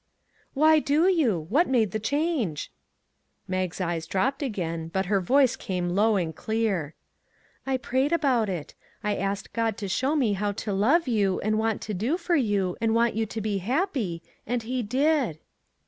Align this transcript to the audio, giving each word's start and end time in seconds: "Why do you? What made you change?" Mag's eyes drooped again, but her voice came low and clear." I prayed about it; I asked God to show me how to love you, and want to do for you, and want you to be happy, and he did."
"Why 0.55 0.79
do 0.79 1.07
you? 1.07 1.45
What 1.49 1.67
made 1.67 1.93
you 1.93 1.99
change?" 1.99 2.71
Mag's 3.47 3.79
eyes 3.79 4.07
drooped 4.07 4.41
again, 4.41 4.87
but 4.87 5.05
her 5.05 5.21
voice 5.21 5.55
came 5.55 5.89
low 5.91 6.15
and 6.15 6.35
clear." 6.35 6.95
I 7.67 7.77
prayed 7.77 8.11
about 8.11 8.49
it; 8.49 8.73
I 9.03 9.15
asked 9.15 9.53
God 9.53 9.77
to 9.77 9.87
show 9.87 10.15
me 10.15 10.33
how 10.33 10.53
to 10.53 10.73
love 10.73 11.07
you, 11.07 11.39
and 11.41 11.59
want 11.59 11.83
to 11.83 11.93
do 11.93 12.17
for 12.17 12.35
you, 12.35 12.75
and 12.81 12.95
want 12.95 13.13
you 13.13 13.27
to 13.27 13.41
be 13.41 13.59
happy, 13.59 14.23
and 14.47 14.63
he 14.63 14.81
did." 14.81 15.37